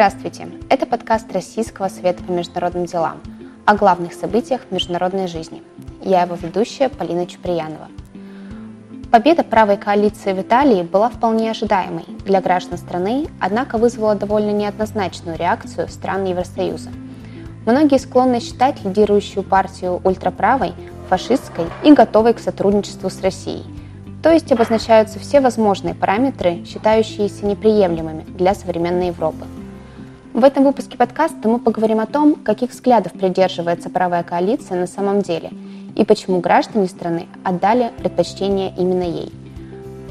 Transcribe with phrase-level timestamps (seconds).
[0.00, 0.48] Здравствуйте!
[0.70, 3.20] Это подкаст Российского совета по международным делам
[3.66, 5.62] о главных событиях международной жизни.
[6.00, 7.88] Я его ведущая Полина Чуприянова.
[9.12, 15.36] Победа правой коалиции в Италии была вполне ожидаемой для граждан страны, однако вызвала довольно неоднозначную
[15.36, 16.88] реакцию стран Евросоюза.
[17.66, 20.72] Многие склонны считать лидирующую партию ультраправой,
[21.10, 23.66] фашистской и готовой к сотрудничеству с Россией–
[24.22, 29.46] то есть обозначаются все возможные параметры, считающиеся неприемлемыми для современной Европы.
[30.32, 35.22] В этом выпуске подкаста мы поговорим о том, каких взглядов придерживается правая коалиция на самом
[35.22, 35.50] деле
[35.96, 39.32] и почему граждане страны отдали предпочтение именно ей.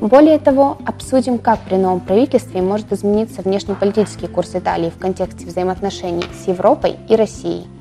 [0.01, 6.25] Более того, обсудим, как при новом правительстве может измениться внешнеполитический курс Италии в контексте взаимоотношений
[6.43, 7.67] с Европой и Россией–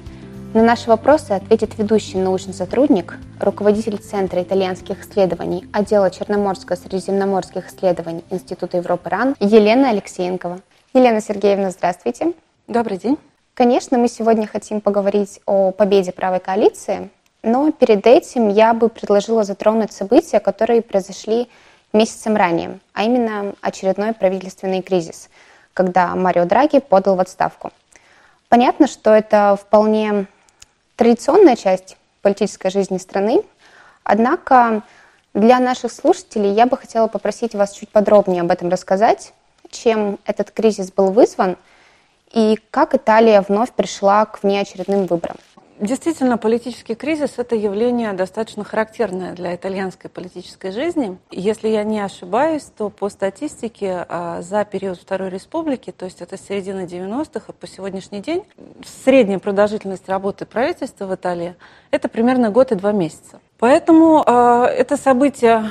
[0.55, 8.79] на наши вопросы ответит ведущий научный сотрудник, руководитель Центра итальянских исследований отдела Черноморско-Средиземноморских исследований Института
[8.79, 10.61] Европы РАН Елена Алексеенкова.
[10.99, 12.33] Елена Сергеевна, здравствуйте.
[12.67, 13.19] Добрый день.
[13.55, 17.09] Конечно, мы сегодня хотим поговорить о победе правой коалиции,
[17.45, 21.49] но перед этим я бы предложила затронуть события, которые произошли
[21.93, 25.31] месяцем ранее, а именно очередной правительственный кризис,
[25.73, 27.71] когда Марио Драги подал в отставку.
[28.49, 30.27] Понятно, что это вполне
[30.97, 33.45] традиционная часть политической жизни страны.
[34.03, 34.83] Однако
[35.33, 39.33] для наших слушателей я бы хотела попросить вас чуть подробнее об этом рассказать,
[39.71, 41.57] чем этот кризис был вызван
[42.33, 45.37] и как Италия вновь пришла к внеочередным выборам.
[45.81, 51.17] Действительно, политический кризис– это явление достаточно характерное для итальянской политической жизни.
[51.31, 56.37] Если я не ошибаюсь, то по статистике а, за период Второй Республики, то есть это
[56.37, 58.43] середина 90-х и по сегодняшний день,
[59.05, 61.55] средняя продолжительность работы правительства в Италии–
[61.93, 63.39] это примерно год и два месяца.
[63.59, 65.71] Поэтому а, это событие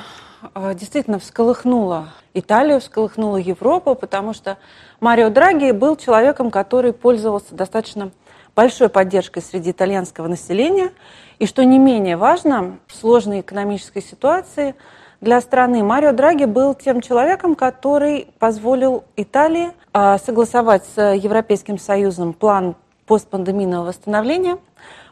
[0.76, 4.58] действительно всколыхнуло Италию, всколыхнуло Европу, потому что
[5.00, 8.12] Марио Драги был человеком, который пользовался достаточно
[8.56, 10.92] большой поддержкой среди итальянского населения.
[11.40, 14.74] И что не менее важно, в сложной экономической ситуации
[15.22, 22.34] для страны Марио Драги был тем человеком, который позволил Италии а, согласовать с Европейским Союзом
[22.34, 24.58] план постпандемийного восстановления,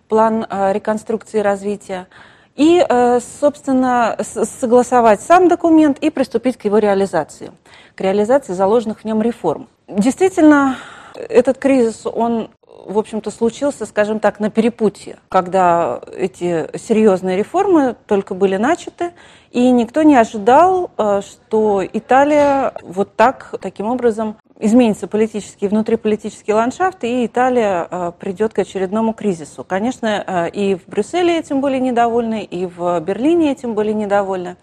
[0.07, 2.07] план а, реконструкции и развития,
[2.55, 7.51] и, а, собственно, согласовать сам документ и приступить к его реализации,
[7.95, 9.67] к реализации заложенных в нем реформ.
[9.87, 10.77] Действительно,
[11.15, 12.49] этот кризис, он
[12.85, 19.11] в общем-то, случился, скажем так, на перепутье, когда эти серьезные реформы только были начаты,
[19.51, 27.03] и никто не ожидал, э, что Италия вот так, таким образом изменится политический, внутриполитический ландшафт,
[27.03, 29.65] и Италия э, придет к очередному кризису.
[29.65, 34.55] Конечно, э, и в Брюсселе этим были недовольны, и в Берлине этим были недовольны.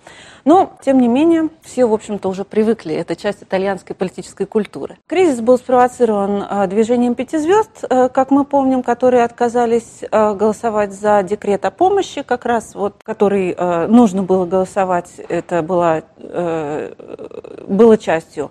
[0.44, 2.94] Но, тем не менее, все, в общем-то, уже привыкли.
[2.94, 4.96] Это часть итальянской политической культуры.
[5.06, 11.64] Кризис был спровоцирован э, движением пяти звезд, как мы помним, которые отказались голосовать за декрет
[11.64, 13.54] о помощи, как раз вот, который
[13.88, 16.02] нужно было голосовать, это было,
[17.68, 18.50] было частью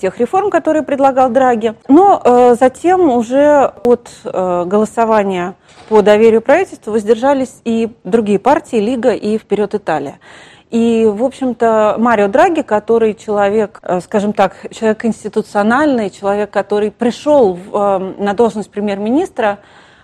[0.00, 1.74] тех реформ, которые предлагал Драги.
[1.88, 5.54] Но э, затем уже от э, голосования
[5.88, 10.18] по доверию правительству воздержались и другие партии, Лига и «Вперед Италия».
[10.70, 18.32] И, в общем-то, Марио Драги, который человек, скажем так, человек институциональный, человек, который пришел на
[18.32, 19.58] должность премьер-министра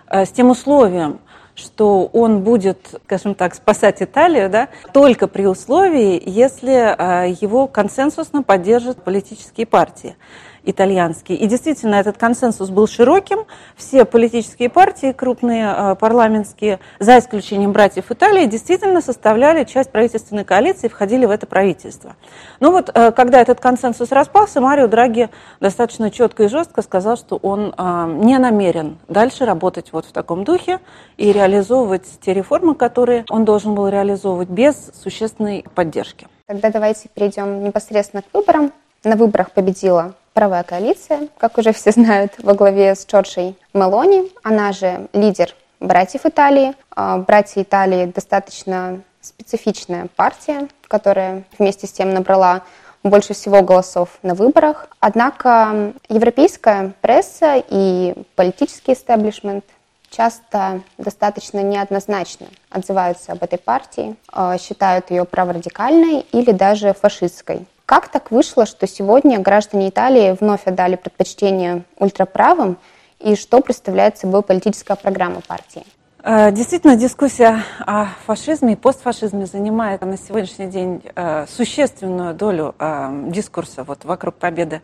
[0.07, 1.21] с тем условием,
[1.59, 8.43] что он будет, скажем так, спасать Италию, да, только при условии, если а, его консенсусно
[8.43, 10.15] поддержат политические партии
[10.63, 11.35] итальянский.
[11.35, 13.45] И действительно, этот консенсус был широким.
[13.75, 20.87] Все политические партии, крупные э, парламентские, за исключением братьев Италии, действительно составляли часть правительственной коалиции
[20.87, 22.15] и входили в это правительство.
[22.59, 27.37] Но вот, э, когда этот консенсус распался, Марио Драги достаточно четко и жестко сказал, что
[27.37, 30.79] он э, не намерен дальше работать вот в таком духе
[31.17, 36.27] и реализовывать те реформы, которые он должен был реализовывать без существенной поддержки.
[36.47, 38.71] Тогда давайте перейдем непосредственно к выборам.
[39.03, 44.29] На выборах победила правая коалиция, как уже все знают, во главе с Джорджей Мелони.
[44.43, 46.73] Она же лидер братьев Италии.
[46.91, 52.63] А, братья Италии достаточно специфичная партия, которая вместе с тем набрала
[53.03, 54.89] больше всего голосов на выборах.
[54.99, 59.63] Однако европейская пресса и политический истеблишмент
[60.09, 67.65] часто достаточно неоднозначно отзываются об этой партии, а, считают ее праворадикальной или даже фашистской.
[67.89, 72.77] Как так вышло, что сегодня граждане Италии вновь отдали предпочтение ультраправым,
[73.17, 75.83] и что представляет собой политическая программа партии?
[76.21, 83.23] Э, действительно, дискуссия о фашизме и постфашизме занимает на сегодняшний день э, существенную долю э,
[83.29, 84.83] дискурса вот вокруг победы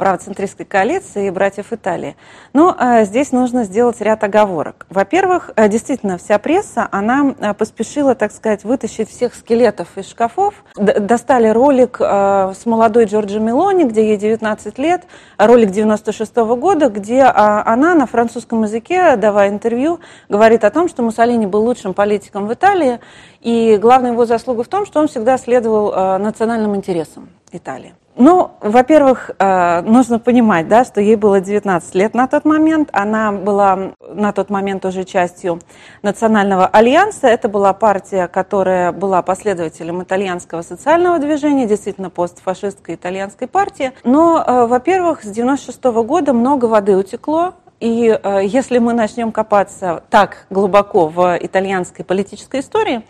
[0.00, 2.16] правоцентристской коалиции и братьев Италии.
[2.54, 4.86] Но э, здесь нужно сделать ряд оговорок.
[4.88, 10.54] Во-первых, э, действительно, вся пресса, она э, поспешила, так сказать, вытащить всех скелетов из шкафов.
[10.74, 15.02] Достали ролик э, с молодой Джорджи Мелони, где ей 19 лет,
[15.36, 20.00] ролик 96 -го года, где она на французском языке, давая интервью,
[20.30, 23.00] говорит о том, что Муссолини был лучшим политиком в Италии,
[23.42, 27.92] и главная его заслуга в том, что он всегда следовал национальным интересам Италии.
[28.20, 32.90] Ну, во-первых, э, нужно понимать, да, что ей было 19 лет на тот момент.
[32.92, 35.58] Она была на тот момент уже частью
[36.02, 37.28] Национального альянса.
[37.28, 43.92] Это была партия, которая была последователем итальянского социального движения, действительно постфашистской итальянской партии.
[44.04, 47.54] Но, э, во-первых, с 96 -го года много воды утекло.
[47.80, 53.00] И э, если мы начнем копаться так глубоко в итальянской политической истории,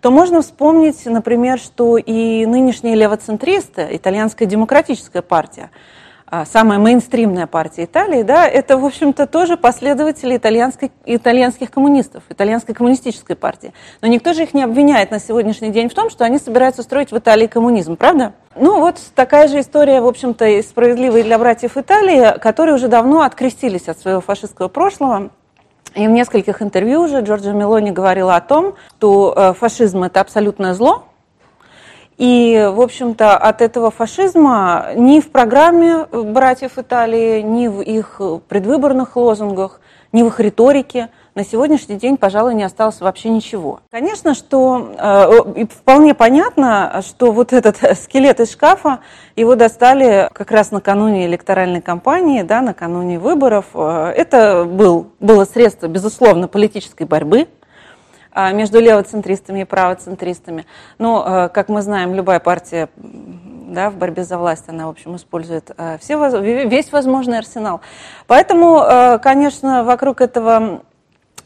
[0.00, 5.70] то можно вспомнить, например, что и нынешние левоцентристы, итальянская демократическая партия,
[6.30, 12.74] а, самая мейнстримная партия Италии, да, это, в общем-то, тоже последователи итальянской, итальянских коммунистов, итальянской
[12.74, 13.72] коммунистической партии.
[14.02, 17.12] Но никто же их не обвиняет на сегодняшний день в том, что они собираются строить
[17.12, 18.34] в Италии коммунизм, правда?
[18.56, 23.22] Ну, вот такая же история, в общем-то, и справедливая для братьев Италии, которые уже давно
[23.22, 25.30] открестились от своего фашистского прошлого,
[25.98, 30.72] и в нескольких интервью уже Джорджа Мелони говорила о том, что э, фашизм– это абсолютное
[30.74, 31.04] зло,
[32.18, 39.16] и, в общем-то, от этого фашизма ни в программе братьев Италии, ни в их предвыборных
[39.16, 39.80] лозунгах,
[40.12, 43.78] ни в их риторике на сегодняшний день, пожалуй, не осталось вообще ничего.
[43.92, 48.98] Конечно, что э, вполне понятно, что вот этот скелет из шкафа,
[49.36, 53.66] его достали как раз накануне электоральной кампании, да, накануне выборов.
[53.74, 57.46] Э, это был, было средство, безусловно, политической борьбы,
[58.32, 60.66] а, между левоцентристами и правоцентристами.
[60.98, 65.16] Но, э, как мы знаем, любая партия да, в борьбе за власть, она, в общем,
[65.16, 67.80] использует э, все, весь возможный арсенал.
[68.26, 70.82] Поэтому, э, конечно, вокруг этого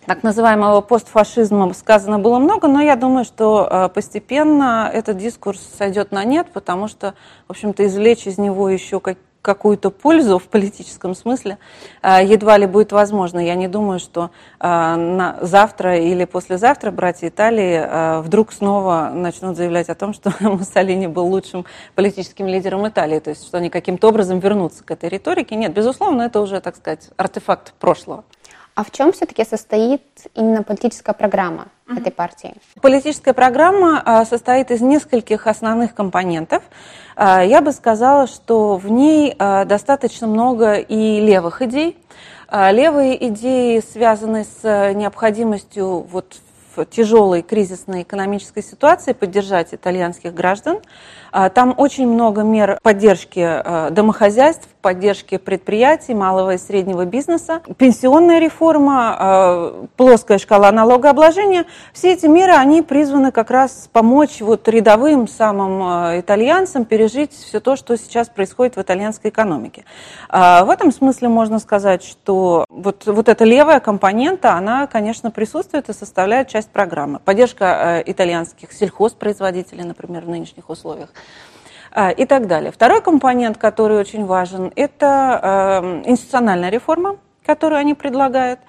[0.07, 6.25] так называемого постфашизма сказано было много, но я думаю, что постепенно этот дискурс сойдет на
[6.25, 7.15] нет, потому что,
[7.47, 11.59] в общем-то, извлечь из него еще как, какую-то пользу в политическом смысле
[12.01, 13.41] а, едва ли будет возможно.
[13.41, 19.95] Я не думаю, что на завтра или послезавтра братья Италии вдруг снова начнут заявлять о
[19.95, 24.85] том, что Муссолини был лучшим политическим лидером Италии, то есть что они каким-то образом вернутся
[24.85, 25.57] к этой риторике.
[25.57, 28.25] Нет, безусловно, это уже, так сказать, артефакт прошлого.
[28.75, 30.03] А в чем все-таки состоит
[30.35, 32.01] именно политическая программа mm-hmm.
[32.01, 32.55] этой партии?
[32.81, 36.63] Политическая программа а, состоит из нескольких основных компонентов.
[37.15, 41.99] А, я бы сказала, что в ней а, достаточно много и левых идей.
[42.51, 46.37] Левые идеи связаны с необходимостью вот
[46.77, 50.81] в тяжелой кризисной экономической ситуации поддержать итальянских граждан.
[51.31, 59.87] Там очень много мер поддержки домохозяйств, поддержки предприятий, малого и среднего бизнеса, пенсионная реформа, э,
[59.96, 61.67] плоская шкала налогообложения.
[61.93, 67.61] Все эти меры, они призваны как раз помочь вот рядовым самым э, итальянцам пережить все
[67.61, 69.84] то, что сейчас происходит в итальянской экономике.
[70.29, 75.88] А, в этом смысле можно сказать, что вот, вот эта левая компонента, она, конечно, присутствует
[75.88, 77.20] и составляет часть программы.
[77.20, 81.10] Поддержка э, итальянских сельхозпроизводителей, например, в нынешних условиях.
[81.94, 82.72] А, и так далее.
[82.72, 88.61] Второй компонент, который очень важен, это эм, институциональная реформа, которую они предлагают.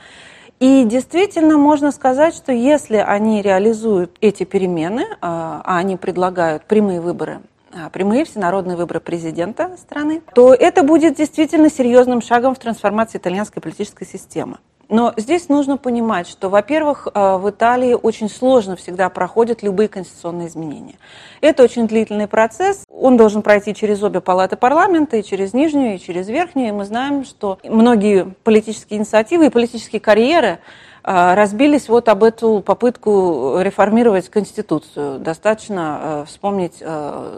[0.59, 6.99] И действительно можно сказать, что если они реализуют эти перемены, а, а они предлагают прямые
[6.99, 7.39] выборы
[7.75, 13.61] а, прямые всенародные выборы президента страны, то это будет действительно серьезным шагом в трансформации итальянской
[13.61, 14.57] политической системы.
[14.89, 20.47] Но здесь нужно понимать, что, во-первых, э, в Италии очень сложно всегда проходят любые конституционные
[20.47, 20.95] изменения.
[21.41, 22.83] Это очень длительный процесс.
[22.89, 26.69] Он должен пройти через обе палаты парламента, и через нижнюю, и через верхнюю.
[26.69, 30.59] И мы знаем, что многие политические инициативы и политические карьеры
[31.03, 35.19] э, разбились вот об эту попытку реформировать Конституцию.
[35.19, 36.83] Достаточно э, вспомнить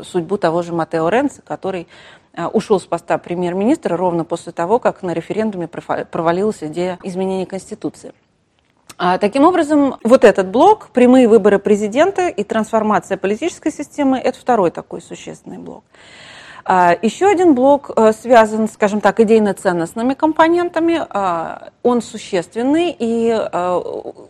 [0.04, 1.88] судьбу того же Матео Ренца, который
[2.54, 8.14] ушел с поста премьер-министра ровно после того, как на референдуме провалилась идея изменения Конституции.
[8.98, 14.72] А, таким образом, вот этот блок, прямые выборы президента и трансформация политической системы, это второй
[14.72, 15.84] такой существенный блок.
[16.68, 21.00] А, Еще один блок э, связан, скажем так, идейно-ценностными компонентами.
[21.10, 23.82] А, он существенный, и э,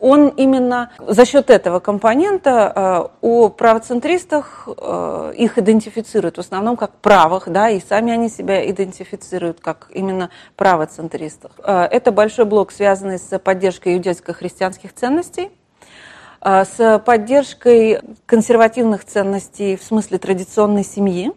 [0.01, 7.47] он именно за счет этого компонента у э, правоцентристах их идентифицируют в основном как правых,
[7.47, 11.51] да, и сами они себя идентифицируют как именно правоцентристов.
[11.63, 15.51] Это большой блок, связанный с поддержкой иудейско-христианских ценностей,
[16.41, 21.31] с поддержкой консервативных ценностей в смысле традиционной семьи,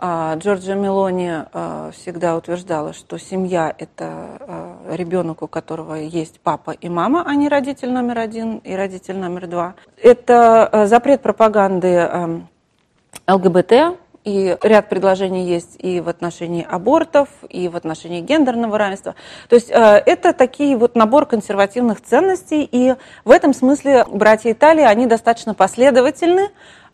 [0.00, 6.70] А Джорджия Мелони а, всегда утверждала, что семья– это а, ребенок, у которого есть папа
[6.70, 9.74] и мама, а не родитель номер один и родитель номер два.
[10.00, 12.44] Это запрет пропаганды
[13.26, 13.98] ЛГБТ,
[14.28, 19.14] и ряд предложений есть и в отношении абортов, и в отношении гендерного равенства.
[19.48, 22.94] То есть это такие вот набор консервативных ценностей, и
[23.24, 26.50] в этом смысле братья Италии, они достаточно последовательны,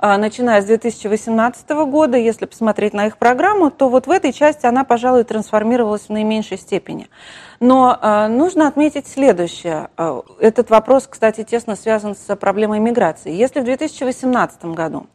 [0.06, 4.66] а, начиная с 2018 года, если посмотреть на их программу, то вот в этой части
[4.66, 7.08] она, пожалуй, трансформировалась в наименьшей степени.
[7.60, 9.88] Но э, нужно отметить следующее.
[10.40, 13.32] Этот вопрос, кстати, тесно связан с проблемой миграции.
[13.32, 15.06] Если в 2018 году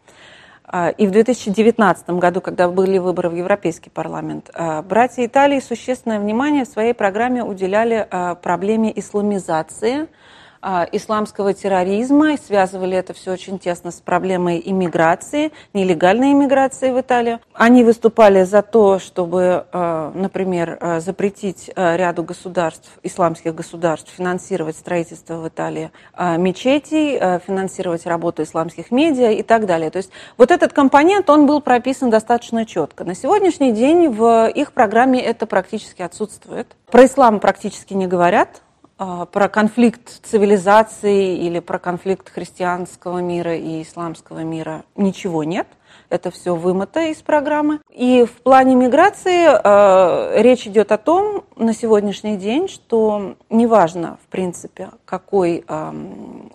[0.98, 4.52] и в 2019 году, когда были выборы в Европейский парламент,
[4.88, 8.08] братья Италии существенное внимание в своей программе уделяли
[8.42, 10.29] проблеме исламизации– а,
[10.62, 17.40] исламского терроризма и связывали это все очень тесно с проблемой иммиграции, нелегальной иммиграции в Италию.
[17.54, 25.36] Они выступали за то, чтобы, а, например, а, запретить ряду государств, исламских государств, финансировать строительство
[25.36, 25.92] в Италии
[26.38, 29.90] мечетей, финансировать работу исламских медиа и так далее.
[29.90, 33.04] То есть вот этот компонент, он был прописан достаточно четко.
[33.04, 36.76] На сегодняшний день в их программе это практически отсутствует.
[36.92, 38.69] Про ислам практически не говорят, а,
[39.00, 45.68] про конфликт цивилизации или про конфликт христианского мира и исламского мира ничего нет.
[46.10, 47.80] Это все вымыто из программы.
[47.92, 54.28] И в плане миграции э, речь идет о том на сегодняшний день, что неважно, в
[54.28, 55.94] принципе, какой э,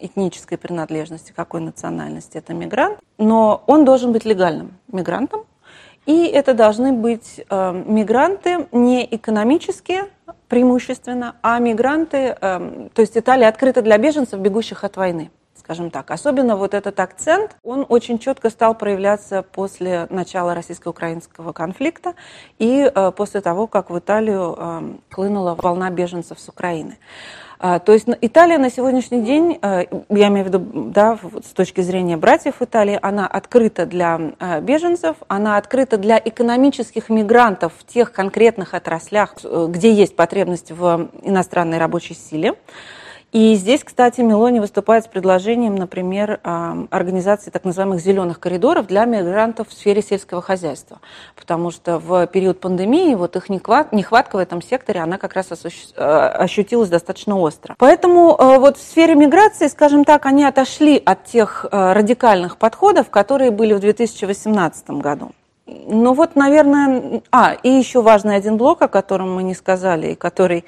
[0.01, 5.45] этнической принадлежности, какой национальности это мигрант, но он должен быть легальным мигрантом.
[6.07, 10.05] И это должны быть э, мигранты не экономические,
[10.49, 15.31] преимущественно, а мигранты, эм, то есть Италия открыта для беженцев, бегущих от войны
[15.65, 16.11] скажем так.
[16.11, 22.13] Особенно вот этот акцент, он очень четко стал проявляться после начала российско-украинского конфликта
[22.59, 26.99] и э, после того, как в Италию эм, хлынула волна беженцев с Украины.
[27.67, 31.81] А, то есть Италия на сегодняшний день, э, я имею в виду, да, с точки
[31.81, 38.13] зрения братьев Италии, она открыта для э, беженцев, она открыта для экономических мигрантов в тех
[38.13, 42.53] конкретных отраслях, э, где есть потребность в иностранной рабочей силе.
[43.35, 49.71] И здесь, кстати, Мелони выступает с предложением, например, организации так называемых зеленых коридоров для мигрантов
[49.71, 51.01] в сфере сельского хозяйства.
[51.35, 55.99] Потому что в период пандемии вот их нехватка в этом секторе, она как раз э,
[55.99, 57.75] ощутилась достаточно остро.
[57.77, 63.11] Поэтому э, вот в сфере миграции, скажем так, они отошли от тех э, радикальных подходов,
[63.11, 65.33] которые были в 2018 году.
[65.67, 70.15] Ну вот, наверное, а, и еще важный один блок, о котором мы не сказали, и
[70.15, 70.65] который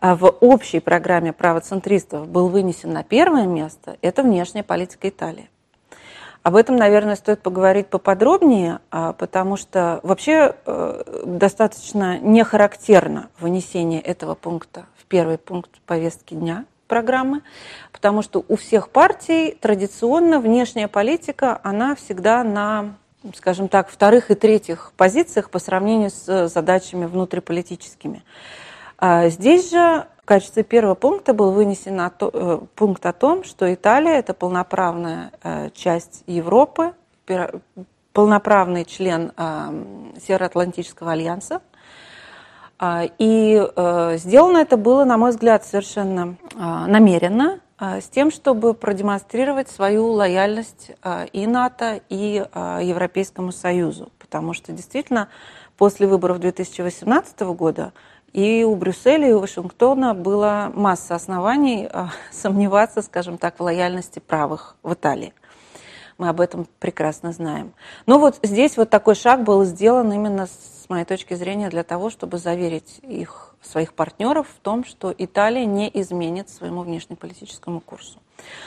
[0.00, 5.48] в общей программе правоцентристов был вынесен на первое место, это внешняя политика Италии.
[6.42, 14.34] Об этом, наверное, стоит поговорить поподробнее, а, потому что вообще э, достаточно нехарактерно вынесение этого
[14.34, 17.42] пункта в первый пункт повестки дня программы,
[17.92, 22.94] потому что у всех партий традиционно внешняя политика, она всегда на,
[23.36, 28.22] скажем так, вторых и третьих позициях по сравнению с задачами внутриполитическими.
[29.02, 34.12] А здесь же в качестве первого пункта был вынесен э, пункт о том, что Италия–
[34.18, 36.92] это полноправная э, часть Европы,
[38.12, 41.62] полноправный член э, Североатлантического альянса.
[42.78, 43.62] А, и
[44.16, 50.92] сделано это было, на мой взгляд, совершенно намеренно, с тем, чтобы продемонстрировать свою лояльность
[51.32, 54.10] и НАТО, и Европейскому Союзу.
[54.18, 55.28] Потому что действительно
[55.76, 57.92] после выборов 2018 года
[58.32, 64.18] и у Брюсселя, и у Вашингтона была масса оснований а, сомневаться, скажем так, в лояльности
[64.20, 65.32] правых в Италии.
[66.18, 67.72] Мы об этом прекрасно знаем.
[68.06, 72.10] Но вот здесь вот такой шаг был сделан именно с моей точки зрения для того,
[72.10, 78.18] чтобы заверить их, своих партнеров в том, что Италия не изменит своему внешнеполитическому курсу.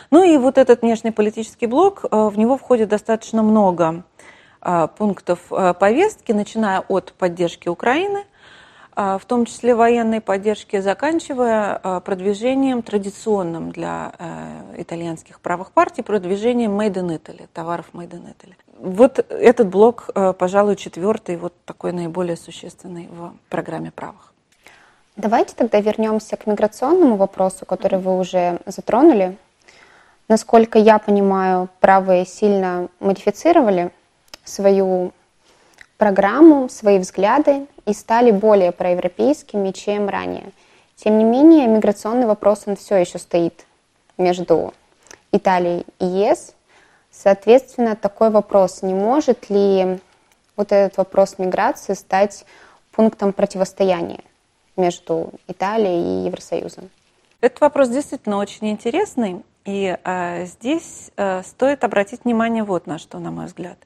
[0.10, 4.04] Ну и вот этот внешнеполитический блок, а, в него входит достаточно много
[4.60, 5.40] а, пунктов
[5.80, 8.26] повестки, начиная от поддержки Украины–
[8.96, 16.80] в том числе военной поддержки, заканчивая а, продвижением традиционным для э, итальянских правых партий, продвижением
[16.80, 18.54] Made in Italy, товаров Made in Italy.
[18.78, 24.34] Вот этот блок, э, пожалуй, четвертый, вот такой наиболее существенный в программе правых.
[25.16, 29.38] Давайте тогда вернемся к миграционному вопросу, который вы уже затронули.
[30.28, 33.92] Насколько я понимаю, правые сильно модифицировали
[34.44, 35.14] свою
[35.98, 40.52] программу, свои взгляды и стали более проевропейскими, чем ранее.
[40.96, 43.66] Тем не менее, миграционный вопрос, он все еще стоит
[44.18, 44.74] между
[45.32, 46.54] Италией и ЕС.
[47.12, 50.00] Соответственно, такой вопрос, не может ли
[50.56, 52.46] вот этот вопрос миграции стать
[52.92, 54.22] пунктом противостояния
[54.78, 56.90] между Италией и Евросоюзом?
[57.42, 63.20] Этот вопрос действительно очень интересный, и э, здесь э, стоит обратить внимание вот на что,
[63.20, 63.78] на мой взгляд.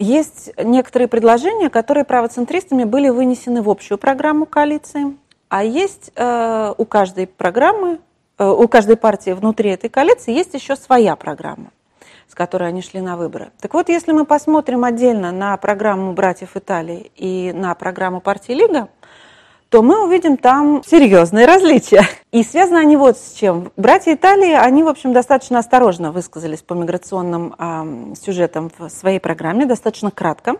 [0.00, 5.14] Есть некоторые предложения, которые правоцентристами были вынесены в общую программу коалиции,
[5.50, 7.98] а есть э, у каждой программы,
[8.38, 11.70] э, у каждой партии внутри этой коалиции есть еще своя программа
[12.28, 13.50] с которой они шли на выборы.
[13.60, 18.88] Так вот, если мы посмотрим отдельно на программу «Братьев Италии» и на программу партии «Лига»,
[19.70, 22.02] то мы увидим там серьезные различия.
[22.32, 23.70] И связаны они вот с чем.
[23.76, 29.66] Братья Италии, они, в общем, достаточно осторожно высказались по миграционным э, сюжетам в своей программе,
[29.66, 30.56] достаточно кратко,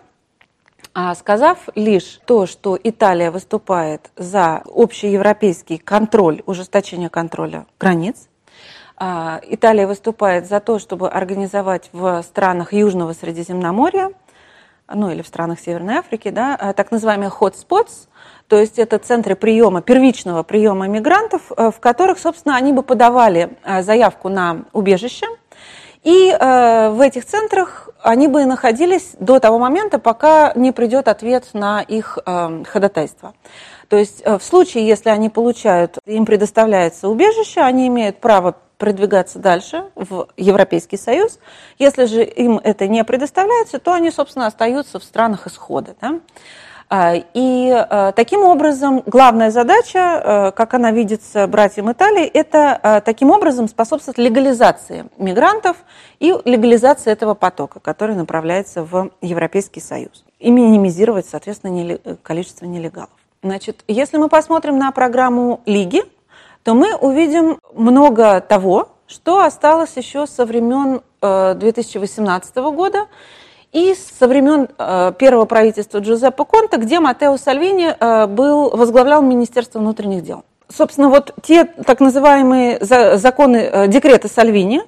[0.94, 8.28] а сказав лишь то, что Италия выступает за общеевропейский контроль, ужесточение контроля границ,
[8.96, 14.10] а, Италия выступает за то, чтобы организовать в странах Южного Средиземноморья,
[14.94, 18.08] ну или в странах Северной Африки, да, а, так называемые hotspots,
[18.50, 23.56] то есть это центры приема, первичного приема мигрантов, э, в которых, собственно, они бы подавали
[23.64, 25.26] э, заявку на убежище,
[26.02, 31.50] и э, в этих центрах они бы находились до того момента, пока не придет ответ
[31.52, 33.34] на их ходатайство.
[33.88, 39.84] То есть в случае, если они получают, им предоставляется убежище, они имеют право продвигаться дальше
[39.94, 41.38] в Европейский Союз.
[41.78, 45.94] Если же им это не предоставляется, то они, собственно, остаются в странах исхода.
[46.00, 46.18] Да?
[46.88, 53.30] А, и а, таким образом главная задача, а, как она видится братьям Италии, это таким
[53.30, 55.76] образом способствовать легализации мигрантов
[56.18, 60.24] и легализации этого потока, который направляется в Европейский Союз.
[60.40, 63.10] И минимизировать, соответственно, количество нелегалов.
[63.42, 66.02] Значит, если мы посмотрим на программу Лиги,
[66.62, 73.06] то мы увидим много того, что осталось еще со времен 2018 э, года
[73.72, 79.78] и со времен э, первого правительства Джузеппе Конта, где Матео Сальвини э, был, возглавлял Министерство
[79.80, 80.44] внутренних дел.
[80.68, 84.82] Собственно, вот те так называемые законы, декреты Сальвини,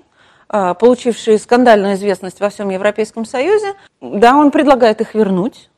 [0.47, 5.71] получившие скандальную известность во всем Европейском Союзе, да, он предлагает их вернуть,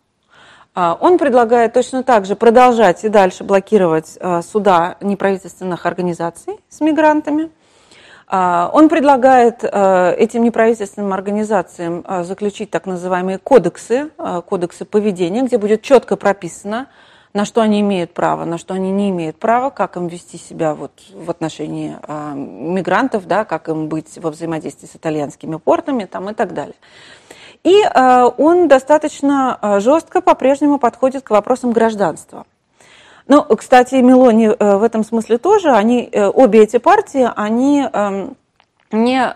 [0.74, 7.50] он предлагает точно так же продолжать и дальше блокировать а, суда неправительственных организаций с мигрантами.
[8.26, 14.10] А, он предлагает этим неправительственным организациям заключить так называемые кодексы,
[14.46, 16.88] кодексы поведения, где будет четко прописано,
[17.34, 20.74] на что они имеют право, на что они не имеют права, как им вести себя
[20.74, 21.96] вот в отношении
[22.34, 26.76] мигрантов, да, как им быть во взаимодействии с итальянскими портами там, и так далее.
[27.64, 32.44] И э, он достаточно э, жестко по-прежнему подходит к вопросам гражданства.
[33.26, 38.36] Ну, кстати, Мелони э, в этом смысле тоже, они, обе эти партии, они эм,
[38.92, 39.34] не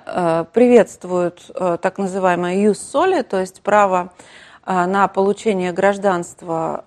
[0.53, 1.51] приветствуют
[1.83, 4.13] так называемое «юс соли», то есть право
[4.65, 6.85] на получение гражданства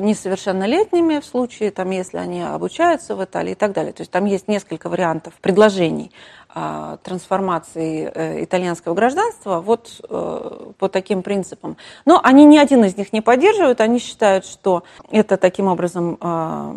[0.00, 3.92] несовершеннолетними в случае, там, если они обучаются в Италии и так далее.
[3.92, 6.10] То есть там есть несколько вариантов предложений
[7.02, 11.76] трансформации э, итальянского гражданства вот э, по таким принципам.
[12.04, 16.76] Но они ни один из них не поддерживают, они считают, что это таким образом а,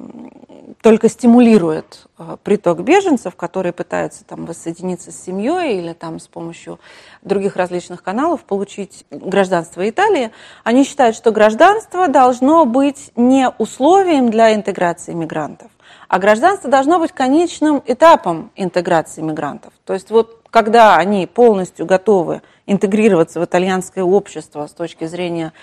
[0.81, 6.79] только стимулирует а, приток беженцев, которые пытаются там воссоединиться с семьей или там с помощью
[7.21, 10.31] других различных каналов получить гражданство Италии.
[10.63, 15.71] Они считают, что гражданство должно быть не условием для интеграции мигрантов,
[16.07, 19.73] а гражданство должно быть конечным этапом интеграции мигрантов.
[19.85, 25.53] То есть вот когда они полностью готовы интегрироваться в итальянское общество с точки зрения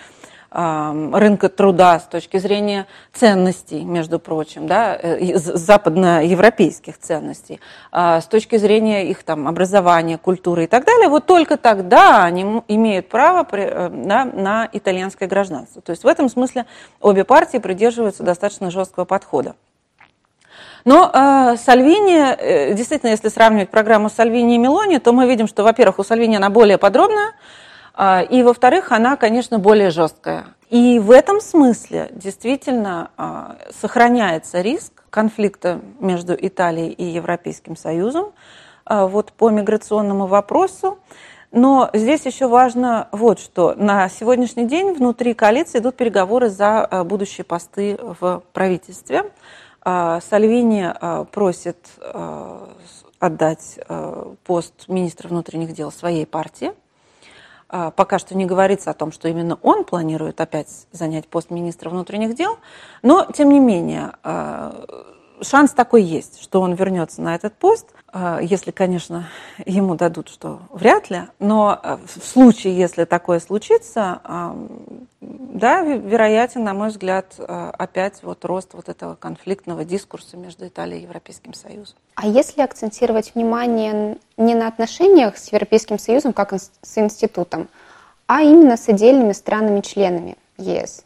[0.55, 7.59] рынка труда, с точки зрения ценностей, между прочим, да, э, западноевропейских ценностей,
[7.91, 12.63] а, с точки зрения их там, образования, культуры и так далее, вот только тогда они
[12.69, 15.83] имеют право э, на, на итальянское гражданство.
[15.83, 16.67] То есть в этом смысле
[17.01, 19.57] обе партии придерживаются достаточно жесткого подхода.
[20.85, 25.65] Но э, Сальвини, э, действительно, если сравнивать программу Сальвини и Мелони, то мы видим, что,
[25.65, 27.33] во-первых, у Сальвини она более подробная,
[27.97, 30.45] э, и, во-вторых, она, конечно, более жесткая.
[30.69, 38.33] И в этом смысле действительно э, сохраняется риск конфликта между Италией и Европейским Союзом
[38.85, 40.99] э, вот по миграционному вопросу.
[41.51, 43.75] Но здесь еще важно вот что.
[43.77, 49.23] На сегодняшний день внутри коалиции идут переговоры за будущие посты в правительстве.
[49.85, 52.71] А, Сальвини а, просит а,
[53.19, 53.79] отдать
[54.45, 56.73] пост министра внутренних дел своей партии.
[57.69, 62.35] Пока что не говорится о том, что именно он планирует опять занять пост министра внутренних
[62.35, 62.59] дел,
[63.03, 64.13] но, тем не менее,
[65.41, 69.29] шанс такой есть, что он вернется на этот пост, э, если, конечно,
[69.65, 71.23] ему дадут, что вряд ли.
[71.39, 74.21] Но э, в случае, если такое случится,
[75.21, 81.03] да, вероятен, на мой взгляд, опять вот рост вот этого конфликтного дискурса между Италией и
[81.05, 81.97] Европейским Союзом.
[82.17, 87.69] А если акцентировать внимание не на отношениях с Европейским Союзом, как с институтом,
[88.27, 91.05] а именно с отдельными странами-членами ЕС?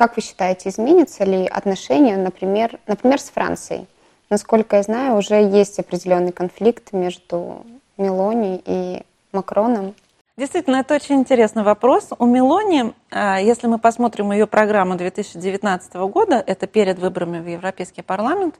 [0.00, 3.86] Как вы считаете, изменится ли отношения, например, например, с Францией?
[4.30, 7.66] Насколько я знаю, уже есть определенный конфликт между
[7.98, 9.94] Мелони и Макроном.
[10.38, 12.08] Действительно, это очень интересный вопрос.
[12.18, 18.00] У Мелони, а, если мы посмотрим ее программу 2019 года, это перед выборами в Европейский
[18.00, 18.54] парламент,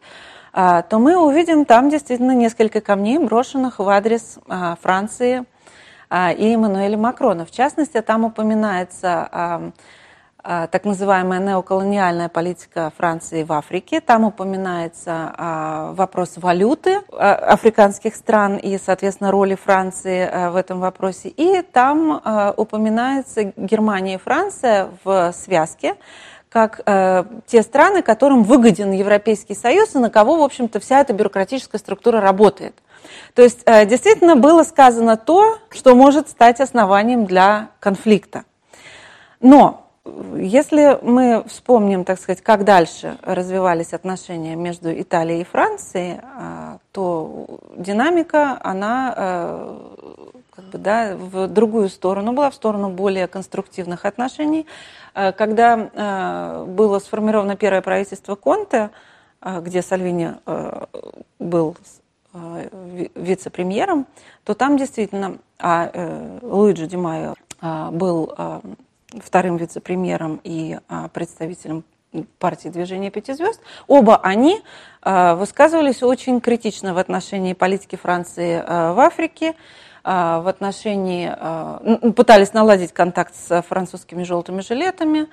[0.52, 5.46] а, то мы увидим там действительно несколько камней, брошенных в адрес а, Франции
[6.12, 7.46] и Эммануэля Макрона.
[7.46, 9.72] В частности, там упоминается
[10.42, 14.00] так называемая неоколониальная политика Франции в Африке.
[14.00, 21.28] Там упоминается а, вопрос валюты а, африканских стран и, соответственно, роли Франции в этом вопросе.
[21.28, 22.22] И там
[22.56, 25.96] упоминается Германия и Франция в связке
[26.50, 31.12] как э, те страны, которым выгоден Европейский Союз и на кого, в общем-то, вся эта
[31.12, 32.74] бюрократическая структура работает.
[33.34, 38.44] То есть э, действительно было сказано то, что может стать основанием для конфликта.
[39.40, 39.89] Но
[40.36, 47.60] если мы вспомним, так сказать, как дальше развивались отношения между Италией и Францией, а, то
[47.76, 49.78] динамика, она э,
[50.54, 54.66] как бы, да, в другую сторону была, в сторону более конструктивных отношений.
[55.14, 58.90] Э, когда э, было сформировано первое правительство Конте,
[59.42, 60.34] где Сальвини
[61.38, 61.74] был
[63.14, 64.06] вице-премьером,
[64.44, 67.34] то там действительно а Луиджи Ди Майо
[67.90, 68.34] был
[69.18, 71.84] вторым вице-премьером и а, представителем
[72.38, 74.62] партии движения пяти звезд, оба они
[75.02, 79.54] а, высказывались очень критично в отношении политики Франции а, в Африке,
[80.02, 81.30] в отношении,
[82.12, 85.26] пытались наладить контакт с французскими желтыми жилетами.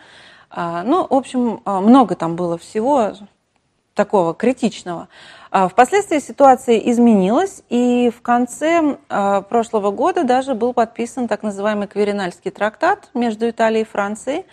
[0.54, 3.14] Ну, в общем, много там было всего
[3.94, 5.08] такого критичного.
[5.50, 11.88] А, впоследствии ситуация изменилась, и в конце а, прошлого года даже был подписан так называемый
[11.88, 14.46] Кверинальский трактат между Италией и Францией,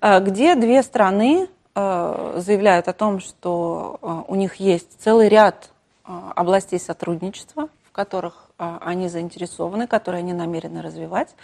[0.00, 5.70] а, где две страны заявляют о том, что у них есть целый ряд
[6.04, 11.34] областей сотрудничества, в которых они заинтересованы, которые они намерены развивать.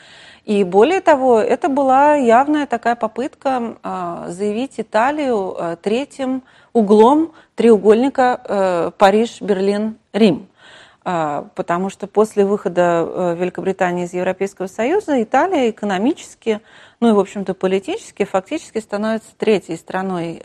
[0.47, 3.77] И более того, это была явная такая попытка
[4.29, 10.49] заявить Италию третьим углом треугольника э, Париж, Берлин, Рим.
[11.05, 16.61] Э, потому что после выхода э, Великобритании из Европейского Союза Италия экономически,
[17.01, 20.43] ну и, в общем-то, политически фактически становится третьей страной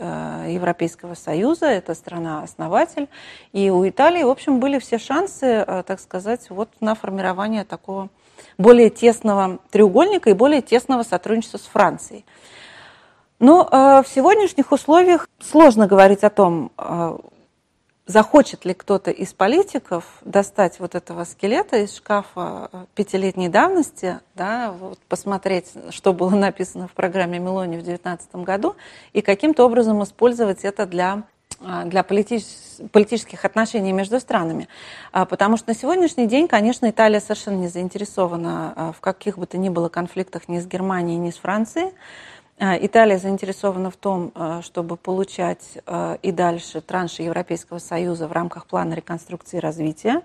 [0.48, 1.66] Европейского Союза.
[1.66, 3.08] Это страна-основатель.
[3.52, 8.08] И у Италии, в общем, были все шансы, так сказать, вот на формирование такого
[8.56, 12.24] более тесного треугольника и более тесного сотрудничества с Францией.
[13.40, 17.18] Но э, в сегодняшних условиях сложно говорить о том, э,
[18.06, 24.72] захочет ли кто-то из политиков достать вот этого скелета из шкафа э, пятилетней давности, да,
[24.72, 28.76] вот посмотреть, что было написано в программе Мелони в 2019 году,
[29.12, 31.22] и каким-то образом использовать это для
[31.60, 34.68] для политических отношений между странами.
[35.12, 39.68] Потому что на сегодняшний день, конечно, Италия совершенно не заинтересована в каких бы то ни
[39.68, 41.92] было конфликтах ни с Германией, ни с Францией.
[42.58, 48.32] А, Италия заинтересована в том, а, чтобы получать а, и дальше транши Европейского Союза в
[48.32, 50.22] рамках плана реконструкции и развития.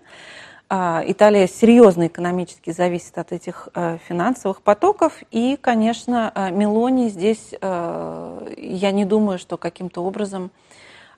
[0.71, 3.69] Италия серьезно экономически зависит от этих
[4.07, 5.13] финансовых потоков.
[5.31, 10.51] И, конечно, Мелони здесь, я не думаю, что каким-то образом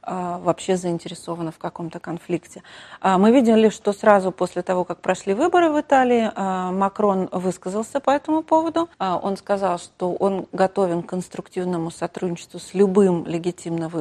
[0.03, 2.63] вообще заинтересована в каком-то конфликте.
[3.01, 7.99] А, мы видели, что сразу после того, как прошли выборы в Италии, а, Макрон высказался
[7.99, 8.89] по этому поводу.
[8.99, 13.91] Он сказал, что он готовен к конструктивному сотрудничеству с любым легитимно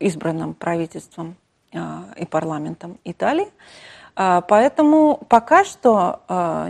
[0.00, 1.36] избранным правительством
[1.72, 3.48] и парламентом Италии.
[4.16, 6.20] Поэтому пока что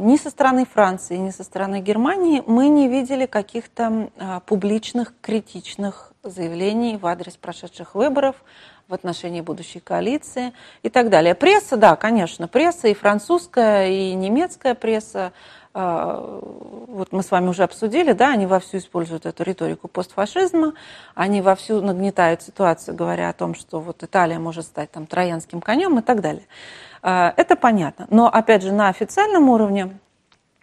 [0.01, 4.11] ни со стороны Франции, ни со стороны Германии мы не видели каких-то
[4.47, 8.35] публичных критичных заявлений в адрес прошедших выборов,
[8.89, 11.35] в отношении будущей коалиции и так далее.
[11.35, 15.33] Пресса, да, конечно, пресса и французская, и немецкая пресса,
[15.75, 16.41] а,
[16.89, 20.75] вот мы с вами уже обсудили, да, они вовсю используют эту риторику постфашизма,
[21.15, 25.99] они вовсю нагнетают ситуацию, говоря о том, что вот Италия может стать там троянским конем
[25.99, 26.45] и так далее.
[27.09, 28.09] А, это понятно.
[28.11, 29.97] Но, опять же, на официальном уровне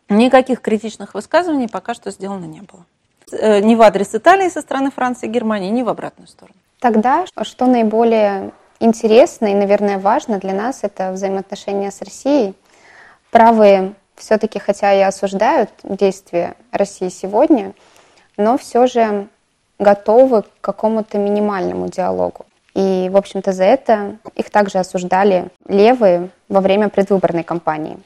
[0.10, 2.86] никаких критичных высказываний пока что сделано не было.
[3.32, 6.58] Э, ни в адрес Италии со стороны Франции и Германии, ни в обратную сторону.
[6.80, 8.52] Тогда что наиболее
[8.82, 12.56] интересно и, наверное, важно для нас это взаимоотношения с Россией.
[13.32, 17.74] Правые все-таки, хотя и осуждают действия России сегодня,
[18.36, 19.30] но все же
[19.80, 22.46] готовы к какому-то минимальному диалогу.
[22.74, 27.98] И, в общем-то, за это их также осуждали левые во время предвыборной кампании.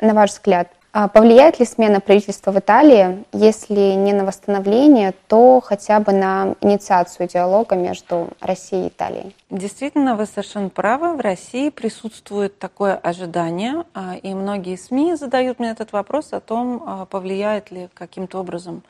[0.00, 5.60] На ваш взгляд, а повлияет ли смена правительства в Италии, если не на восстановление, то
[5.60, 9.36] хотя бы на инициацию диалога между Россией и Италией?
[9.50, 11.14] Действительно, вы совершенно правы.
[11.14, 16.82] В России присутствует такое ожидание, а, и многие СМИ задают мне этот вопрос о том,
[16.84, 18.82] а, повлияет ли каким-то образом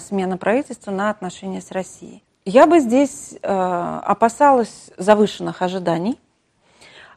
[0.00, 2.24] смена правительства на отношения с Россией.
[2.50, 6.18] Я бы здесь опасалась завышенных ожиданий,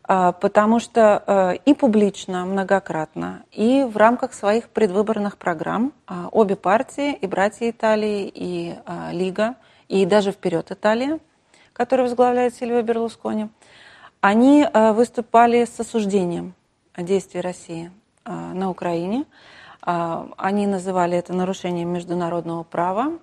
[0.04, 5.94] а, потому что э, и публично, многократно, и в рамках своих предвыборных программ
[6.34, 8.76] обе партии, и «Братья Италии», и
[9.14, 9.56] «Лига»,
[9.88, 11.18] и даже «Вперед Италия»,
[11.72, 13.48] который возглавляет Сильвия Берлускони,
[14.20, 16.56] они э, выступали с осуждением
[16.98, 17.90] действий России
[18.26, 19.24] на Украине.
[19.82, 23.14] Они называли это нарушением международного права,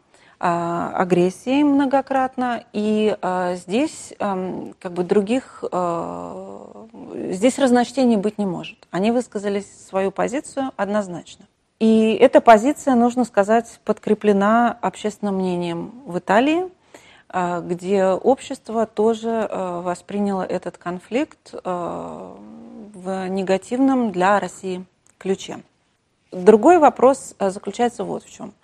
[0.41, 6.87] а, агрессии многократно, и а, здесь как бы других, а,
[7.31, 8.87] здесь разночтений быть не может.
[8.93, 11.47] Они высказали свою позицию однозначно.
[11.81, 16.69] И эта позиция, нужно сказать, подкреплена общественным мнением в Италии,
[17.33, 24.85] где общество тоже восприняло этот конфликт в негативном для России
[25.19, 25.61] ключе.
[26.33, 28.55] Другой вопрос заключается вот в чем.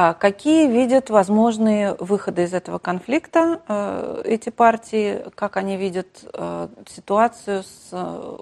[0.00, 6.68] А какие видят возможные выходы из этого конфликта э, эти партии, как они видят э,
[6.88, 8.36] ситуацию, с, э,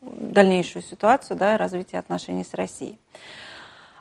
[0.00, 3.00] дальнейшую ситуацию да, развитие отношений с Россией?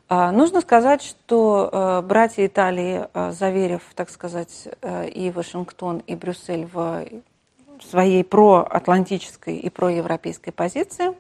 [0.10, 4.68] А, нужно сказать, что братья Италии, заверив, так сказать,
[5.12, 7.08] и Вашингтон, и Брюссель в
[7.84, 11.14] своей проатлантической и проевропейской позиции,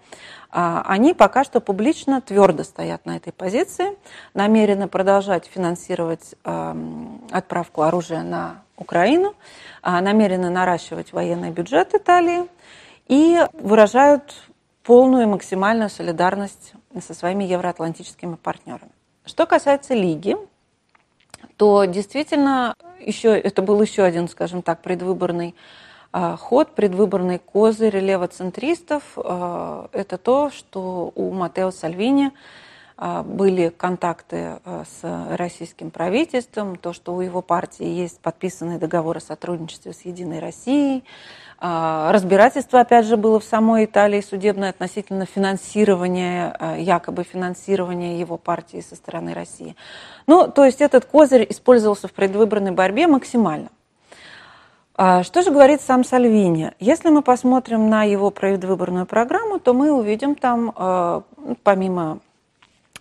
[0.50, 3.98] а, они пока что публично твердо стоят на этой позиции,
[4.34, 9.36] намерены продолжать финансировать отправку оружия на Украину,
[9.82, 12.48] а, намерены наращивать военный бюджет Италии
[13.08, 14.44] и выражают
[14.84, 18.92] полную и максимальную солидарность со своими евроатлантическими партнерами.
[19.24, 20.36] Что касается Лиги,
[21.58, 25.56] то действительно еще, это был еще один, скажем так, предвыборный
[26.14, 32.32] ход, предвыборный козырь левоцентристов а,– это то, что у Матео Сальвини
[32.98, 39.22] а, были контакты с российским правительством, то, что у его партии есть подписанный договор о
[39.22, 41.04] сотрудничестве с «Единой Россией»,
[41.64, 48.96] Разбирательство, опять же, было в самой Италии судебное относительно финансирования, якобы финансирования его партии со
[48.96, 49.76] стороны России.
[50.26, 53.70] Ну, то есть этот козырь использовался в предвыборной борьбе максимально.
[54.96, 56.74] А что же говорит сам Сальвини?
[56.80, 61.22] Если мы посмотрим на его предвыборную программу, то мы увидим там, э,
[61.64, 62.20] помимо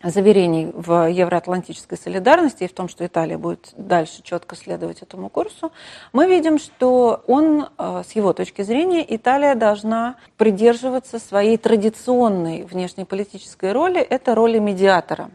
[0.03, 5.73] заверений в евроатлантической солидарности и в том, что Италия будет дальше четко следовать этому курсу,
[6.13, 13.73] мы видим, что он, э, с его точки зрения, Италия должна придерживаться своей традиционной внешнеполитической
[13.73, 15.31] роли, это роли медиатора.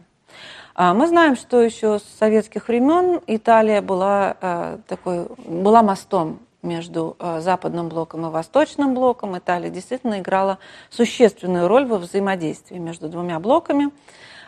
[0.74, 7.16] А мы знаем, что еще с советских времен Италия была, э, такой, была мостом между
[7.18, 9.38] э, западным блоком и восточным блоком.
[9.38, 10.58] Италия действительно играла
[10.90, 13.90] существенную роль во взаимодействии между двумя блоками.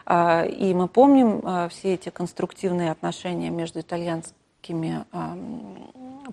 [0.04, 5.04] А, и мы помним э, все эти конструктивные отношения между итальянскими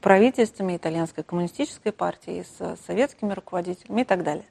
[0.02, 4.45] правительствами, итальянской коммунистической партией с советскими руководителями и так далее.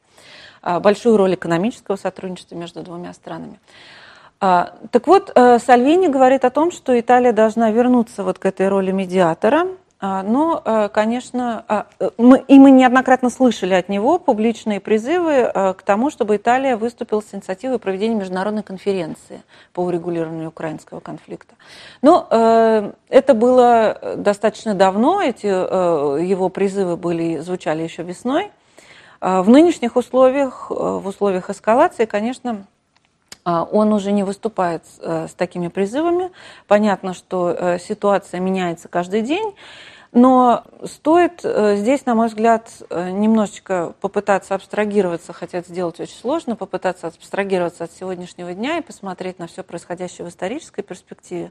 [0.63, 3.61] А, большую роль экономического сотрудничества между двумя странами.
[4.41, 8.69] А, так вот, э, Сальвини говорит о том, что Италия должна вернуться вот к этой
[8.69, 9.69] роли медиатора–
[10.23, 15.73] но, э, конечно, а, э, мы, и мы неоднократно слышали от него публичные призывы э,
[15.73, 21.55] к тому, чтобы Италия выступила с инициативой проведения международной конференции по урегулированию украинского конфликта.
[22.03, 22.29] Но
[23.09, 28.51] это было достаточно давно, эти его призывы были, звучали еще весной.
[29.21, 32.67] В нынешних условиях, в условиях эскалации, конечно,
[33.45, 36.31] он уже не выступает с такими призывами.
[36.67, 39.55] Понятно, что ситуация меняется каждый день.
[40.15, 46.15] Но стоит э, здесь, на мой взгляд, э, немножечко попытаться абстрагироваться, хотя это сделать очень
[46.15, 51.51] сложно, попытаться абстрагироваться от сегодняшнего дня и посмотреть на все происходящее в исторической перспективе.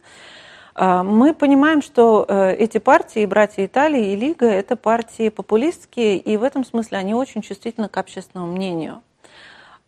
[0.75, 6.37] А, мы понимаем, что э, эти партии, братья Италии и Лига, это партии популистские, и
[6.37, 9.01] в этом смысле они очень чувствительны к общественному мнению.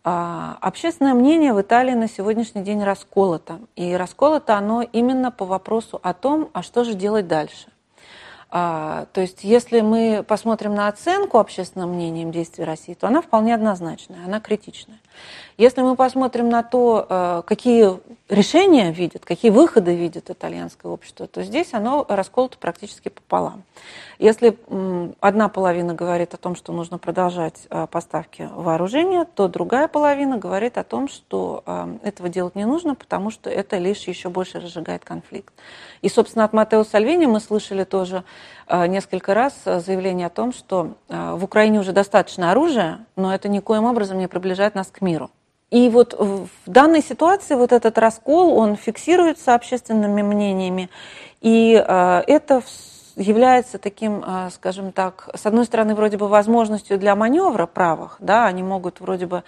[0.04, 3.58] А, общественное мнение в Италии на сегодняшний день расколото.
[3.74, 7.68] И расколото оно именно по вопросу о том, а что же делать дальше.
[8.48, 13.54] А, то есть, если мы посмотрим на оценку общественным мнением действий России, то она вполне
[13.54, 14.98] однозначная, она критичная.
[15.56, 21.42] Если мы посмотрим на то, э, какие решения видят, какие выходы видит итальянское общество, то
[21.42, 23.62] здесь оно расколото практически пополам.
[24.18, 24.58] Если
[25.20, 30.76] одна половина говорит о том, что нужно продолжать э, поставки вооружения, то другая половина говорит
[30.76, 35.04] о том, что э, этого делать не нужно, потому что это лишь еще больше разжигает
[35.04, 35.54] конфликт.
[36.02, 38.24] И, собственно, от Матео Сальвини мы слышали тоже
[38.68, 44.18] несколько раз заявление о том, что в Украине уже достаточно оружия, но это никоим образом
[44.18, 45.30] не приближает нас к миру.
[45.70, 50.88] И вот в данной ситуации вот этот раскол, он фиксируется общественными мнениями,
[51.40, 52.62] и э, это
[53.16, 58.46] является таким, э, скажем так, с одной стороны, вроде бы возможностью для маневра правых, да,
[58.46, 59.42] они могут вроде бы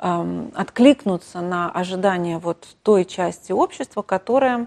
[0.00, 4.66] эм, откликнуться на ожидания вот той части общества, которая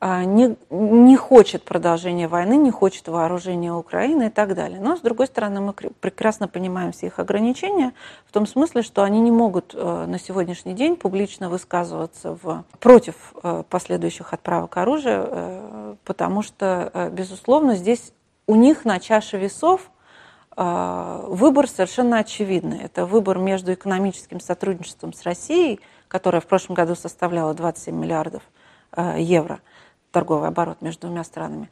[0.00, 4.80] не, не хочет продолжения войны, не хочет вооружения Украины и так далее.
[4.80, 7.92] Но, с другой стороны, мы прекрасно понимаем все их ограничения
[8.26, 13.14] в том смысле, что они не могут э, на сегодняшний день публично высказываться в, против
[13.42, 18.12] э, последующих отправок оружия, э, потому что, безусловно, здесь
[18.46, 19.90] у них на чаше весов
[20.56, 22.82] выбор совершенно очевидный.
[22.82, 28.42] Это выбор между экономическим сотрудничеством с Россией, которое в прошлом году составляло 27 миллиардов
[28.96, 29.60] евро–
[30.14, 31.68] торговый оборот между двумя странами,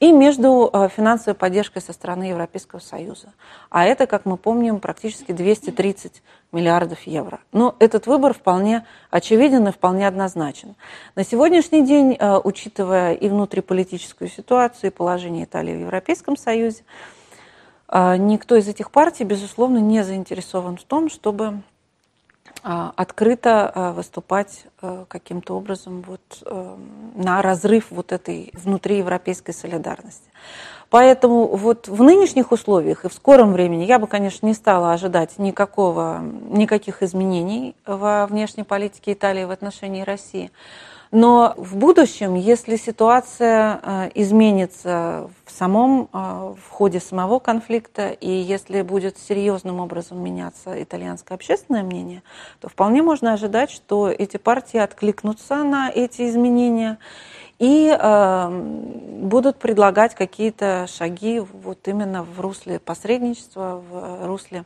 [0.00, 3.28] и между э, финансовой поддержкой со стороны Европейского Союза.
[3.70, 7.38] А это, как мы помним, практически 230 миллиардов евро.
[7.52, 10.74] Но этот выбор вполне очевиден и вполне однозначен.
[11.14, 16.82] На сегодняшний день, э, учитывая и внутриполитическую ситуацию, и положение Италии в Европейском Союзе,
[17.86, 21.62] э, никто из этих партий, безусловно, не заинтересован в том, чтобы
[22.62, 26.20] открыто а, выступать а, каким-то образом вот
[27.14, 30.30] на разрыв вот этой внутриевропейской солидарности.
[30.92, 35.38] Поэтому вот в нынешних условиях и в скором времени я бы, конечно, не стала ожидать
[35.38, 36.20] никакого,
[36.50, 40.50] никаких изменений во внешней политике Италии в отношении России.
[41.12, 48.30] Но в будущем, если ситуация э, изменится в самом, э, в ходе самого конфликта, и
[48.30, 52.22] если будет серьезным образом меняться итальянское общественное мнение,
[52.62, 56.96] то вполне можно ожидать, что эти партии откликнутся на эти изменения
[57.58, 58.48] и э,
[59.20, 64.64] будут предлагать какие-то шаги вот именно в русле посредничества, в русле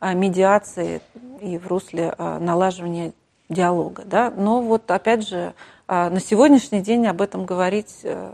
[0.00, 1.02] медиации
[1.40, 3.12] и в русле налаживания
[3.52, 4.02] диалога.
[4.04, 4.32] Да?
[4.36, 5.54] Но вот опять же
[5.94, 8.30] а на сегодняшний день об этом говорить э,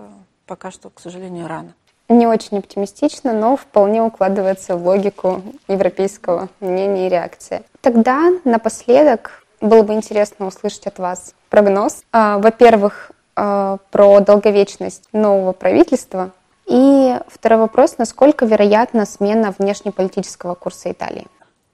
[0.46, 1.74] пока что, к сожалению, рано.
[2.08, 7.64] Не очень оптимистично, но вполне укладывается в логику европейского мнения и реакции.
[7.80, 12.04] Тогда напоследок было бы интересно услышать от вас прогноз.
[12.12, 16.30] А, во-первых, а, про долговечность нового правительства.
[16.66, 21.26] И второй вопрос, насколько вероятна смена внешнеполитического курса Италии?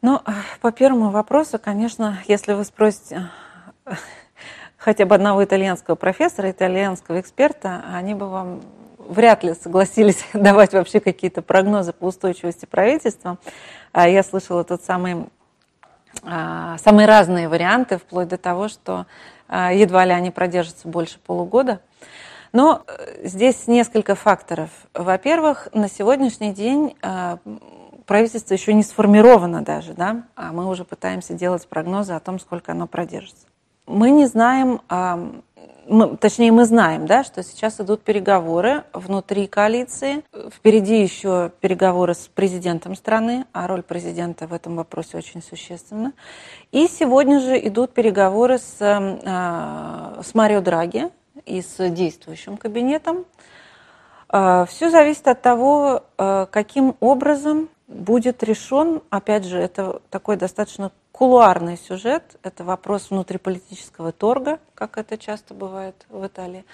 [0.04, 0.20] Ну,
[0.60, 3.30] по первому вопросу, конечно, если вы спросите
[4.76, 8.60] хотя бы одного итальянского профессора, итальянского эксперта, они бы вам
[8.98, 13.38] вряд ли согласились давать вообще какие-то прогнозы по устойчивости правительства.
[13.92, 15.24] А я слышала тот самый,
[16.22, 19.06] а, самые разные варианты, вплоть до того, что
[19.48, 21.80] а, едва ли они продержатся больше полугода.
[22.52, 24.68] Но э, здесь несколько факторов.
[24.92, 26.94] Во-первых, на сегодняшний день
[28.06, 32.72] правительство еще не сформировано даже, да, а мы уже пытаемся делать прогнозы о том, сколько
[32.72, 33.46] оно продержится
[33.86, 34.80] мы не знаем,
[35.86, 40.24] мы, точнее мы знаем, да, что сейчас идут переговоры внутри коалиции.
[40.50, 46.12] Впереди еще переговоры с президентом страны, а роль президента в этом вопросе очень существенна.
[46.72, 51.10] И сегодня же идут переговоры с, а, с Марио Драги
[51.44, 53.26] и с действующим кабинетом.
[54.30, 60.92] А, Все зависит от того, а, каким образом будет решен, опять же, это такой достаточно
[61.12, 66.64] кулуарный сюжет, это вопрос внутриполитического торга, как это часто бывает в Италии.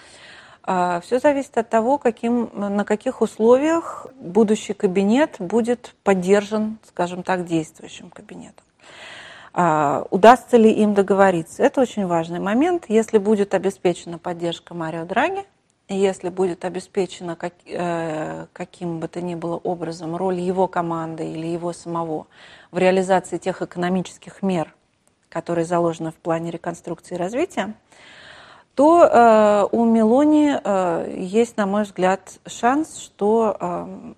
[0.62, 7.44] А, Все зависит от того, каким, на каких условиях будущий кабинет будет поддержан, скажем так,
[7.44, 8.64] действующим кабинетом.
[9.52, 11.62] А, удастся ли им договориться?
[11.62, 12.87] Это очень важный момент.
[12.88, 15.44] Если будет обеспечена поддержка Марио Драги,
[15.95, 21.47] если будет обеспечена как, э, каким бы то ни было образом роль его команды или
[21.47, 22.27] его самого
[22.71, 24.75] в реализации тех экономических мер,
[25.29, 27.75] которые заложены в плане реконструкции и развития,
[28.75, 34.15] то э, у Мелони э, есть, на мой взгляд, шанс, что, э,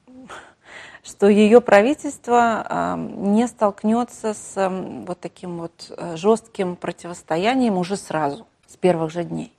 [1.02, 4.68] что ее правительство э, не столкнется с э,
[5.06, 9.52] вот таким вот э, жестким противостоянием уже сразу, с первых же дней.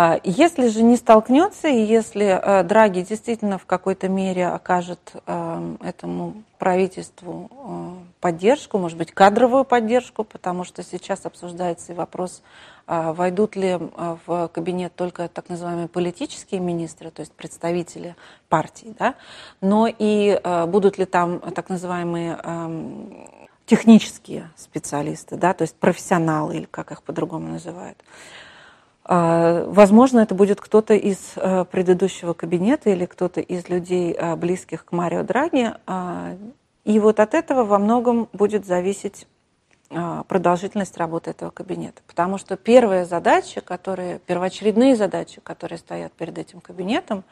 [0.00, 5.76] А, если же не столкнется, и если э, Драги действительно в какой-то мере окажет э,
[5.82, 12.42] этому правительству э, поддержку, может быть, кадровую поддержку, потому что сейчас обсуждается и вопрос,
[12.86, 13.76] войдут ли
[14.26, 18.14] в кабинет только так называемые политические министры, то есть представители
[18.48, 19.14] партий, да,
[19.60, 23.28] но и будут ли там так называемые эм,
[23.66, 27.98] технические специалисты, да, то есть профессионалы, или как их по-другому называют.
[29.10, 34.84] А, возможно, это будет кто-то из э, предыдущего кабинета или кто-то из людей, э, близких
[34.84, 35.72] к Марио Драги.
[35.86, 36.36] А,
[36.84, 39.26] и вот от этого во многом будет зависеть
[39.88, 42.02] а, продолжительность работы этого кабинета.
[42.06, 47.24] Потому что первая задача, которые, первоочередные задачи, которые стоят перед этим кабинетом,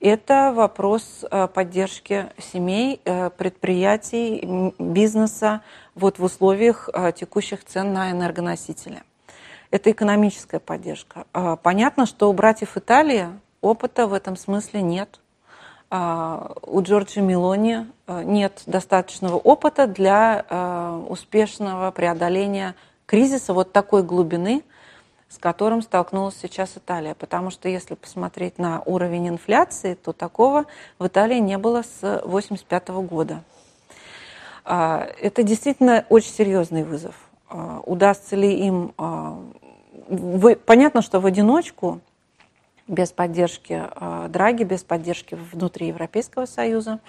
[0.00, 3.00] это вопрос э, поддержки семей,
[3.36, 5.60] предприятий, бизнеса
[5.94, 9.04] вот в условиях текущих цен на энергоносители
[9.72, 11.24] это экономическая поддержка.
[11.32, 13.28] А, понятно, что у братьев Италии
[13.62, 15.18] опыта в этом смысле нет.
[15.88, 22.74] А, у Джорджа Мелони а, нет достаточного опыта для успешного преодоления
[23.06, 24.62] кризиса вот такой глубины,
[25.30, 27.14] с которым столкнулась сейчас Италия.
[27.14, 30.66] Потому что если посмотреть на уровень инфляции, то такого
[30.98, 33.42] в Италии не было с 1985 года.
[34.64, 37.14] Это действительно очень серьезный вызов.
[37.84, 38.94] Удастся ли им
[40.12, 42.00] вы, понятно, что в одиночку,
[42.86, 47.00] без поддержки э, Драги, без поддержки внутри Европейского Союза,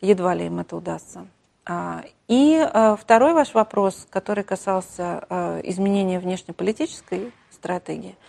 [0.00, 1.26] едва ли им это удастся.
[1.66, 8.16] А, и э, второй ваш вопрос, который касался э, изменения внешнеполитической стратегии–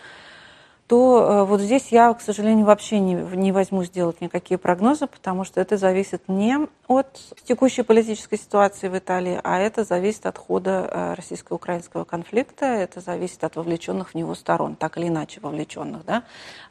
[0.88, 5.44] то э, вот здесь я, к сожалению, вообще не, не возьму сделать никакие прогнозы, потому
[5.44, 10.88] что это зависит не от текущей политической ситуации в Италии, а это зависит от хода
[10.90, 16.22] э, российско-украинского конфликта, это зависит от вовлеченных в него сторон, так или иначе вовлеченных, да?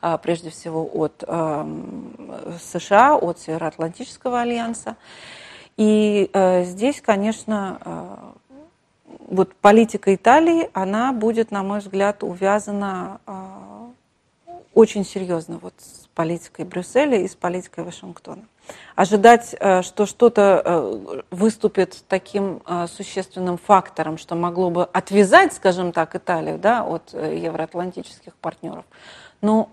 [0.02, 4.96] А, прежде всего от эм, США, от Североатлантического альянса.
[5.78, 8.34] И э, здесь, конечно,
[9.28, 13.20] вот политика Италии, она будет, на мой взгляд, увязана
[14.78, 18.44] очень серьезно вот с политикой Брюсселя и с политикой Вашингтона.
[18.96, 25.92] Ожидать, э, что что-то э, выступит таким э, существенным фактором, что могло бы отвязать, скажем
[25.92, 28.86] так, Италию да, от евроатлантических партнеров,
[29.42, 29.70] ну,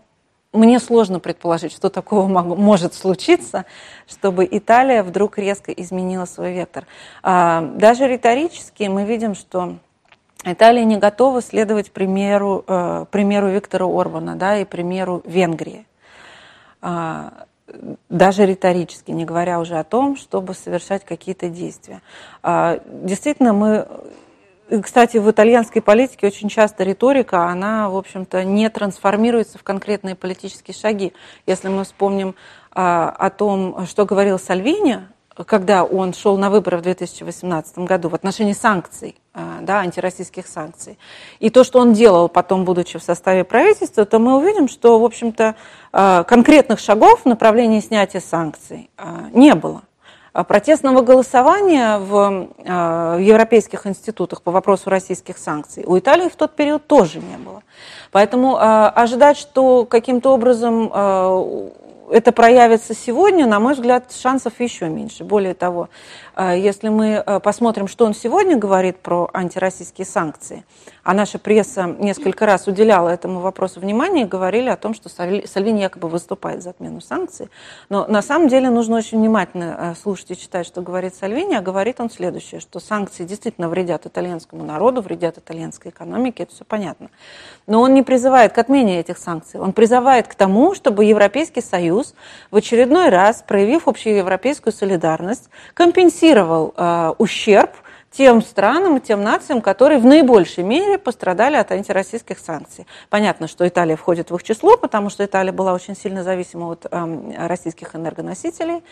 [0.55, 3.67] мне сложно предположить, что такого может случиться,
[4.07, 6.87] чтобы Италия вдруг резко изменила свой вектор.
[7.23, 9.77] А, даже риторически мы видим, что
[10.45, 15.87] Италия не готова следовать примеру, э, примеру Виктора Орбана да, и примеру Венгрии.
[16.83, 17.31] Э,
[18.09, 22.03] даже риторически, не говоря уже о том, чтобы совершать какие-то действия.
[22.43, 23.87] Э, действительно, мы
[24.83, 30.75] кстати, в итальянской политике очень часто риторика, она, в общем-то, не трансформируется в конкретные политические
[30.75, 31.13] шаги.
[31.47, 32.35] Если мы вспомним
[32.71, 35.01] а, о том, что говорил Сальвини
[35.43, 40.97] когда он шел на выборы в 2018 году в отношении санкций, а, да, антироссийских санкций,
[41.41, 45.05] и то, что он делал потом, будучи в составе правительства, то мы увидим, что, в
[45.05, 45.57] общем-то,
[45.93, 49.83] а, конкретных шагов в направлении снятия санкций а, не было.
[50.49, 52.49] Протестного голосования в
[53.21, 57.63] европейских институтах по вопросу российских санкций у Италии в тот период тоже не было.
[58.11, 60.91] Поэтому ожидать, что каким-то образом
[62.11, 65.25] это проявится сегодня, на мой взгляд, шансов еще меньше.
[65.25, 65.89] Более того,
[66.37, 70.65] э, если мы э, посмотрим, что он сегодня говорит про антироссийские санкции,
[71.05, 75.83] а наша пресса несколько раз уделяла этому вопросу внимание и говорили о том, что Сальвини
[75.83, 77.51] якобы выступает за отмену санкций.
[77.91, 81.61] Но на самом деле нужно очень внимательно э, слушать и читать, что говорит Сальвини, а
[81.61, 87.11] говорит он следующее, что санкции действительно вредят итальянскому народу, вредят итальянской экономике, это все понятно.
[87.67, 92.15] Но он не призывает к отмене этих санкций, он призывает к тому, чтобы Европейский Союз
[92.51, 97.71] в очередной раз, проявив общеевропейскую солидарность, компенсировал э, ущерб,
[98.17, 102.87] тем странам и тем нациям, которые в наибольшей мере пострадали от антироссийских санкций.
[103.11, 106.87] Понятно, что Италия входит в их число, потому что Италия была очень сильно зависима от
[106.89, 108.83] э, российских энергоносителей,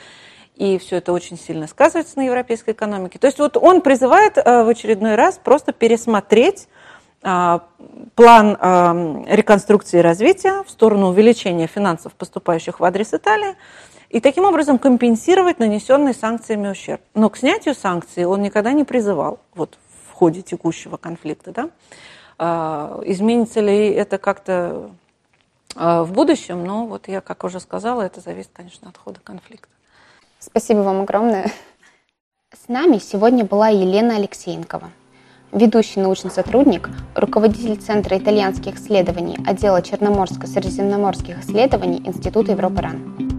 [0.57, 3.19] и все это очень сильно сказывается на европейской экономике.
[3.19, 6.69] То есть вот он призывает э, в очередной раз просто пересмотреть
[7.23, 7.59] э,
[8.17, 13.55] план э, реконструкции и развития в сторону увеличения финансов, поступающих в адрес Италии,
[14.13, 17.01] и таким образом компенсировать нанесенный санкциями ущерб.
[17.15, 21.51] Но к снятию санкций он никогда не призывал вот, в ходе текущего конфликта.
[21.51, 21.71] Да?
[22.39, 24.91] А, изменится ли это как-то
[25.75, 26.63] а, в будущем?
[26.65, 29.69] Но вот я, как уже сказала, это зависит, конечно, от хода конфликта.
[30.39, 31.51] Спасибо вам огромное.
[32.53, 34.91] С нами сегодня была Елена Алексеенкова,
[35.53, 43.32] ведущий научный сотрудник, руководитель Центра итальянских исследований отдела Черноморско-Средиземноморских исследований Института Европы РАН.